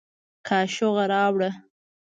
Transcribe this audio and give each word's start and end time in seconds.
کاشوغه 0.47 1.03
راوړه 1.11 1.49